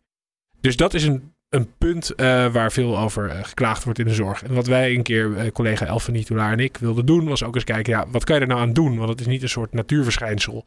Dus 0.62 0.76
dat 0.76 0.94
is 0.94 1.04
een 1.04 1.34
een 1.50 1.68
punt 1.78 2.12
uh, 2.16 2.52
waar 2.52 2.72
veel 2.72 3.00
over 3.00 3.26
uh, 3.30 3.44
geklaagd 3.44 3.84
wordt 3.84 4.00
in 4.00 4.06
de 4.06 4.14
zorg. 4.14 4.44
En 4.44 4.54
wat 4.54 4.68
wij 4.68 4.96
een 4.96 5.04
keer, 5.04 5.30
uh, 5.30 5.52
collega 5.52 5.86
Elfanie 5.86 6.26
Toulaar 6.26 6.52
en 6.52 6.60
ik, 6.60 6.78
wilden 6.78 7.06
doen, 7.06 7.28
was 7.28 7.44
ook 7.44 7.56
eens 7.56 7.64
kijken, 7.64 7.94
ja, 7.94 8.06
wat 8.12 8.24
kan 8.24 8.36
je 8.36 8.42
er 8.42 8.48
nou 8.48 8.62
aan 8.62 8.74
doen? 8.74 8.98
Want 8.98 9.10
het 9.10 9.20
is 9.20 9.26
niet 9.26 9.42
een 9.42 9.50
soort 9.50 9.74
natuurverschijnsel 9.74 10.66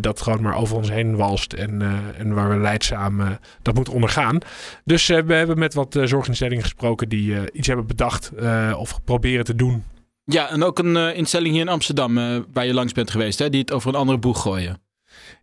dat 0.00 0.20
gewoon 0.20 0.42
maar 0.42 0.56
over 0.56 0.76
ons 0.76 0.90
heen 0.90 1.16
walst 1.16 1.52
en, 1.52 1.82
en 2.16 2.34
waar 2.34 2.48
we 2.48 2.56
leidzaam 2.56 3.38
dat 3.62 3.74
moeten 3.74 3.92
ondergaan. 3.92 4.38
Dus 4.84 5.06
we 5.06 5.34
hebben 5.34 5.58
met 5.58 5.74
wat 5.74 5.98
zorginstellingen 6.04 6.62
gesproken 6.62 7.08
die 7.08 7.52
iets 7.52 7.66
hebben 7.66 7.86
bedacht 7.86 8.32
of 8.76 9.00
proberen 9.04 9.44
te 9.44 9.54
doen. 9.54 9.84
Ja, 10.24 10.50
en 10.50 10.62
ook 10.62 10.78
een 10.78 10.96
instelling 10.96 11.52
hier 11.52 11.62
in 11.62 11.68
Amsterdam 11.68 12.14
waar 12.52 12.66
je 12.66 12.74
langs 12.74 12.92
bent 12.92 13.10
geweest, 13.10 13.38
hè, 13.38 13.50
die 13.50 13.60
het 13.60 13.72
over 13.72 13.88
een 13.88 14.00
andere 14.00 14.18
boeg 14.18 14.42
gooien. 14.42 14.80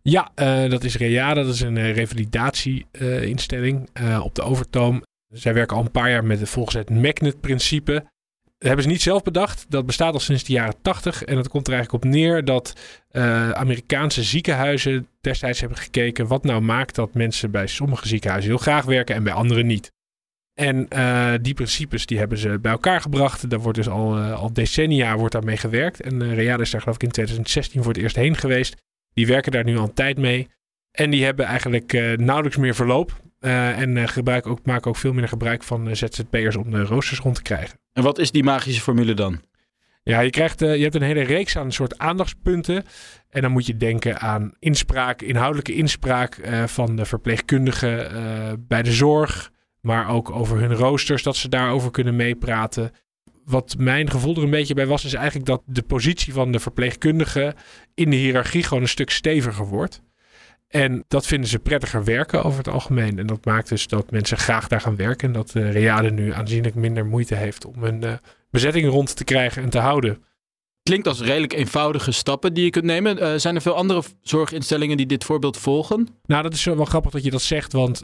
Ja, 0.02 0.30
uh, 0.36 0.70
dat 0.70 0.84
is 0.84 0.96
REA. 0.96 1.34
Dat 1.34 1.46
is 1.46 1.60
een 1.60 1.76
uh, 1.76 1.94
revalidatieinstelling 1.94 3.88
uh, 4.00 4.20
op 4.24 4.34
de 4.34 4.42
Overtoom. 4.42 5.02
Zij 5.28 5.54
werken 5.54 5.76
al 5.76 5.82
een 5.82 5.90
paar 5.90 6.10
jaar 6.10 6.24
met 6.24 6.48
volgens 6.48 6.76
het 6.76 6.90
Magnet-principe. 6.90 7.92
Dat 7.92 8.66
hebben 8.66 8.84
ze 8.84 8.90
niet 8.90 9.02
zelf 9.02 9.22
bedacht. 9.22 9.66
Dat 9.68 9.86
bestaat 9.86 10.14
al 10.14 10.20
sinds 10.20 10.44
de 10.44 10.52
jaren 10.52 10.74
80. 10.82 11.24
En 11.24 11.34
dat 11.34 11.48
komt 11.48 11.66
er 11.66 11.72
eigenlijk 11.74 12.04
op 12.04 12.10
neer 12.10 12.44
dat 12.44 12.72
Amerikaanse 13.52 14.22
ziekenhuizen 14.22 15.08
destijds 15.20 15.60
hebben 15.60 15.78
gekeken 15.78 16.26
wat 16.26 16.44
nou 16.44 16.60
maakt 16.60 16.94
dat 16.94 17.14
mensen 17.14 17.50
bij 17.50 17.66
sommige 17.66 18.08
ziekenhuizen 18.08 18.50
heel 18.50 18.60
graag 18.60 18.84
werken 18.84 19.14
en 19.14 19.22
bij 19.22 19.32
andere 19.32 19.62
niet. 19.62 19.92
En 20.54 20.88
die 21.42 21.54
principes 21.54 22.06
die 22.06 22.18
hebben 22.18 22.38
ze 22.38 22.58
bij 22.58 22.72
elkaar 22.72 23.00
gebracht. 23.00 23.50
Daar 23.50 23.60
wordt 23.60 23.78
dus 23.78 23.88
al, 23.88 24.18
al 24.18 24.52
decennia 24.52 25.16
wordt 25.16 25.32
daarmee 25.32 25.56
gewerkt. 25.56 26.00
En 26.00 26.34
REA 26.34 26.58
is 26.58 26.70
daar 26.70 26.80
geloof 26.80 26.96
ik 26.96 27.02
in 27.02 27.10
2016 27.10 27.82
voor 27.82 27.92
het 27.92 28.02
eerst 28.02 28.16
heen 28.16 28.36
geweest. 28.36 28.76
Die 29.18 29.26
werken 29.26 29.52
daar 29.52 29.64
nu 29.64 29.76
al 29.76 29.84
een 29.84 29.94
tijd 29.94 30.18
mee. 30.18 30.48
En 30.90 31.10
die 31.10 31.24
hebben 31.24 31.46
eigenlijk 31.46 31.92
uh, 31.92 32.16
nauwelijks 32.16 32.56
meer 32.56 32.74
verloop. 32.74 33.20
Uh, 33.40 33.78
en 33.80 33.96
uh, 33.96 34.06
gebruik 34.06 34.46
ook, 34.46 34.66
maken 34.66 34.90
ook 34.90 34.96
veel 34.96 35.10
minder 35.10 35.28
gebruik 35.28 35.62
van 35.62 35.96
ZZP'ers 35.96 36.56
om 36.56 36.70
de 36.70 36.82
roosters 36.82 37.20
rond 37.20 37.34
te 37.34 37.42
krijgen. 37.42 37.78
En 37.92 38.02
wat 38.02 38.18
is 38.18 38.30
die 38.30 38.44
magische 38.44 38.80
formule 38.80 39.14
dan? 39.14 39.40
Ja, 40.02 40.20
je, 40.20 40.30
krijgt, 40.30 40.60
je 40.60 40.66
hebt 40.66 40.94
een 40.94 41.02
hele 41.02 41.22
reeks 41.22 41.56
aan 41.56 41.64
een 41.64 41.72
soort 41.72 41.98
aandachtspunten. 41.98 42.84
En 43.30 43.42
dan 43.42 43.50
moet 43.50 43.66
je 43.66 43.76
denken 43.76 44.20
aan 44.20 44.52
inspraak, 44.58 45.22
inhoudelijke 45.22 45.74
inspraak 45.74 46.40
van 46.66 46.96
de 46.96 47.04
verpleegkundigen 47.04 48.66
bij 48.68 48.82
de 48.82 48.92
zorg. 48.92 49.50
Maar 49.80 50.10
ook 50.10 50.30
over 50.30 50.58
hun 50.58 50.74
roosters, 50.74 51.22
dat 51.22 51.36
ze 51.36 51.48
daarover 51.48 51.90
kunnen 51.90 52.16
meepraten 52.16 52.90
wat 53.48 53.74
mijn 53.78 54.10
gevoel 54.10 54.36
er 54.36 54.42
een 54.42 54.50
beetje 54.50 54.74
bij 54.74 54.86
was, 54.86 55.04
is 55.04 55.14
eigenlijk 55.14 55.46
dat 55.46 55.62
de 55.66 55.82
positie 55.82 56.32
van 56.32 56.52
de 56.52 56.60
verpleegkundige 56.60 57.54
in 57.94 58.10
de 58.10 58.16
hiërarchie 58.16 58.62
gewoon 58.62 58.82
een 58.82 58.88
stuk 58.88 59.10
steviger 59.10 59.66
wordt. 59.66 60.02
En 60.68 61.04
dat 61.08 61.26
vinden 61.26 61.48
ze 61.48 61.58
prettiger 61.58 62.04
werken 62.04 62.44
over 62.44 62.58
het 62.58 62.68
algemeen. 62.68 63.18
En 63.18 63.26
dat 63.26 63.44
maakt 63.44 63.68
dus 63.68 63.86
dat 63.86 64.10
mensen 64.10 64.38
graag 64.38 64.68
daar 64.68 64.80
gaan 64.80 64.96
werken. 64.96 65.28
En 65.28 65.34
dat 65.34 65.50
de 65.50 65.70
Reade 65.70 66.10
nu 66.10 66.32
aanzienlijk 66.32 66.74
minder 66.74 67.06
moeite 67.06 67.34
heeft 67.34 67.64
om 67.64 67.82
hun 67.82 68.04
uh, 68.04 68.12
bezetting 68.50 68.88
rond 68.88 69.16
te 69.16 69.24
krijgen 69.24 69.62
en 69.62 69.70
te 69.70 69.78
houden. 69.78 70.22
Klinkt 70.88 71.06
als 71.06 71.20
redelijk 71.20 71.52
eenvoudige 71.52 72.12
stappen 72.12 72.54
die 72.54 72.64
je 72.64 72.70
kunt 72.70 72.84
nemen. 72.84 73.22
Uh, 73.22 73.32
zijn 73.36 73.54
er 73.54 73.62
veel 73.62 73.74
andere 73.74 74.02
zorginstellingen 74.22 74.96
die 74.96 75.06
dit 75.06 75.24
voorbeeld 75.24 75.56
volgen? 75.56 76.08
Nou, 76.26 76.42
dat 76.42 76.54
is 76.54 76.64
wel 76.64 76.84
grappig 76.84 77.10
dat 77.10 77.24
je 77.24 77.30
dat 77.30 77.42
zegt. 77.42 77.72
Want 77.72 78.02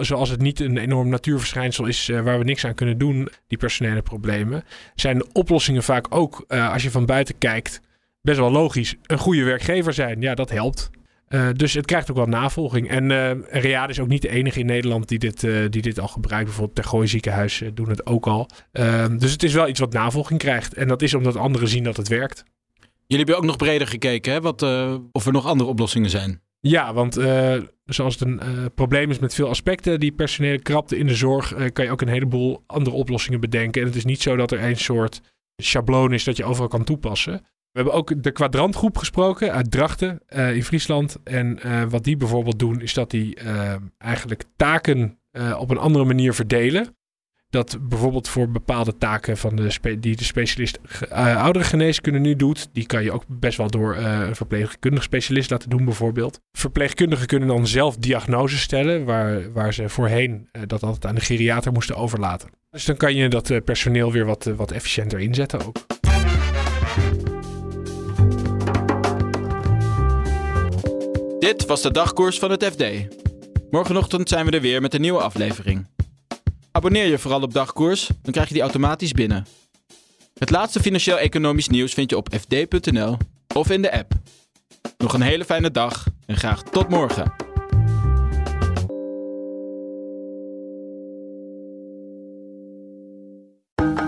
zoals 0.00 0.28
het 0.28 0.40
niet 0.40 0.60
een 0.60 0.76
enorm 0.76 1.08
natuurverschijnsel 1.08 1.86
is 1.86 2.08
uh, 2.08 2.20
waar 2.20 2.38
we 2.38 2.44
niks 2.44 2.64
aan 2.64 2.74
kunnen 2.74 2.98
doen, 2.98 3.28
die 3.46 3.58
personele 3.58 4.02
problemen, 4.02 4.64
zijn 4.94 5.18
de 5.18 5.26
oplossingen 5.32 5.82
vaak 5.82 6.06
ook, 6.08 6.44
uh, 6.48 6.72
als 6.72 6.82
je 6.82 6.90
van 6.90 7.06
buiten 7.06 7.38
kijkt, 7.38 7.80
best 8.22 8.38
wel 8.38 8.50
logisch. 8.50 8.94
Een 9.02 9.18
goede 9.18 9.44
werkgever 9.44 9.92
zijn, 9.92 10.20
ja, 10.20 10.34
dat 10.34 10.50
helpt. 10.50 10.90
Uh, 11.34 11.48
dus 11.52 11.74
het 11.74 11.86
krijgt 11.86 12.10
ook 12.10 12.16
wel 12.16 12.26
navolging. 12.26 12.88
En 12.88 13.10
uh, 13.10 13.30
Reade 13.50 13.92
is 13.92 14.00
ook 14.00 14.08
niet 14.08 14.22
de 14.22 14.28
enige 14.28 14.60
in 14.60 14.66
Nederland 14.66 15.08
die 15.08 15.18
dit, 15.18 15.42
uh, 15.42 15.64
die 15.70 15.82
dit 15.82 16.00
al 16.00 16.08
gebruikt. 16.08 16.44
Bijvoorbeeld 16.44 16.76
Tergooi 16.76 17.06
ziekenhuis 17.06 17.62
doen 17.74 17.88
het 17.88 18.06
ook 18.06 18.26
al. 18.26 18.48
Ehm, 18.72 19.18
dus 19.18 19.32
het 19.32 19.42
is 19.42 19.52
wel 19.52 19.68
iets 19.68 19.80
wat 19.80 19.92
navolging 19.92 20.38
krijgt. 20.38 20.74
En 20.74 20.88
dat 20.88 21.02
is 21.02 21.14
omdat 21.14 21.36
anderen 21.36 21.68
zien 21.68 21.84
dat 21.84 21.96
het 21.96 22.08
werkt. 22.08 22.44
Jullie 23.06 23.24
hebben 23.24 23.36
ook 23.36 23.50
nog 23.50 23.56
breder 23.56 23.86
gekeken, 23.86 24.32
hè? 24.32 24.40
Wat, 24.40 24.62
of 25.12 25.26
er 25.26 25.32
nog 25.32 25.46
andere 25.46 25.70
oplossingen 25.70 26.10
zijn. 26.10 26.40
Ja, 26.60 26.94
want 26.94 27.14
zoals 27.84 28.18
het 28.18 28.28
een 28.28 28.40
probleem 28.74 29.10
is 29.10 29.18
met 29.18 29.34
veel 29.34 29.48
aspecten, 29.48 30.00
die 30.00 30.12
personele 30.12 30.62
krapte 30.62 30.98
in 30.98 31.06
de 31.06 31.14
zorg, 31.14 31.54
kan 31.72 31.84
je 31.84 31.90
ook 31.90 32.00
een 32.00 32.08
heleboel 32.08 32.62
andere 32.66 32.96
oplossingen 32.96 33.40
bedenken. 33.40 33.80
En 33.80 33.86
het 33.86 33.96
is 33.96 34.04
niet 34.04 34.22
zo 34.22 34.36
dat 34.36 34.52
er 34.52 34.62
een 34.62 34.76
soort 34.76 35.20
schabloon 35.56 36.12
is 36.12 36.24
dat 36.24 36.36
je 36.36 36.44
overal 36.44 36.68
kan 36.68 36.84
toepassen. 36.84 37.46
We 37.72 37.78
hebben 37.78 37.94
ook 37.94 38.22
de 38.22 38.30
kwadrantgroep 38.32 38.98
gesproken 38.98 39.52
uit 39.52 39.70
Drachten 39.70 40.20
uh, 40.36 40.54
in 40.54 40.64
Friesland. 40.64 41.16
En 41.24 41.58
uh, 41.66 41.82
wat 41.82 42.04
die 42.04 42.16
bijvoorbeeld 42.16 42.58
doen, 42.58 42.80
is 42.80 42.94
dat 42.94 43.10
die 43.10 43.40
uh, 43.44 43.74
eigenlijk 43.98 44.44
taken 44.56 45.16
op 45.58 45.70
een 45.70 45.78
andere 45.78 46.04
manier 46.04 46.34
verdelen. 46.34 46.96
Dat 47.50 47.78
bijvoorbeeld 47.88 48.28
voor 48.28 48.50
bepaalde 48.50 48.98
taken 48.98 49.36
van 49.36 49.56
de 49.56 49.98
die 49.98 50.16
de 50.16 50.24
specialist 50.24 50.78
ouderengeneeskunde 51.10 52.18
nu 52.18 52.36
doet, 52.36 52.68
die 52.72 52.86
kan 52.86 53.02
je 53.02 53.12
ook 53.12 53.24
best 53.28 53.58
wel 53.58 53.70
door 53.70 53.96
een 53.96 54.36
verpleegkundige 54.36 55.04
specialist 55.04 55.50
laten 55.50 55.70
doen 55.70 55.84
bijvoorbeeld. 55.84 56.40
Verpleegkundigen 56.52 57.26
kunnen 57.26 57.48
dan 57.48 57.66
zelf 57.66 57.96
diagnoses 57.96 58.60
stellen, 58.60 59.04
waar, 59.04 59.52
waar 59.52 59.74
ze 59.74 59.88
voorheen 59.88 60.48
dat 60.66 60.82
altijd 60.82 61.06
aan 61.06 61.14
de 61.14 61.20
geriater 61.20 61.72
moesten 61.72 61.96
overlaten. 61.96 62.48
Dus 62.72 62.84
dan 62.84 62.96
kan 62.96 63.14
je 63.14 63.28
dat 63.28 63.50
eh, 63.50 63.60
personeel 63.64 64.12
weer 64.12 64.24
wat, 64.24 64.46
eh, 64.46 64.54
wat 64.54 64.70
efficiënter 64.70 65.20
inzetten 65.20 65.66
ook. 65.66 65.76
Dit 71.42 71.66
was 71.66 71.82
de 71.82 71.90
dagkoers 71.90 72.38
van 72.38 72.50
het 72.50 72.64
FD. 72.64 72.84
Morgenochtend 73.70 74.28
zijn 74.28 74.46
we 74.46 74.50
er 74.50 74.60
weer 74.60 74.80
met 74.80 74.94
een 74.94 75.00
nieuwe 75.00 75.20
aflevering. 75.20 75.86
Abonneer 76.72 77.06
je 77.06 77.18
vooral 77.18 77.42
op 77.42 77.52
dagkoers, 77.52 78.06
dan 78.22 78.32
krijg 78.32 78.48
je 78.48 78.54
die 78.54 78.62
automatisch 78.62 79.12
binnen. 79.12 79.46
Het 80.38 80.50
laatste 80.50 80.80
financieel-economisch 80.80 81.68
nieuws 81.68 81.94
vind 81.94 82.10
je 82.10 82.16
op 82.16 82.28
fd.nl 82.40 83.16
of 83.54 83.70
in 83.70 83.82
de 83.82 83.92
app. 83.92 84.12
Nog 84.98 85.12
een 85.12 85.20
hele 85.20 85.44
fijne 85.44 85.70
dag 85.70 86.06
en 86.26 86.36
graag 86.36 86.62
tot 86.62 86.88
morgen. 86.88 87.32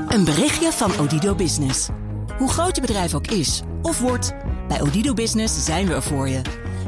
Een 0.09 0.25
berichtje 0.25 0.73
van 0.73 0.99
Odido 0.99 1.35
Business. 1.35 1.89
Hoe 2.39 2.51
groot 2.51 2.75
je 2.75 2.81
bedrijf 2.81 3.15
ook 3.15 3.27
is 3.27 3.63
of 3.83 4.01
wordt, 4.01 4.35
bij 4.69 4.81
Odido 4.81 5.15
Business 5.15 5.65
zijn 5.65 5.87
we 5.87 5.95
er 5.95 6.03
voor 6.03 6.29
je. 6.29 6.64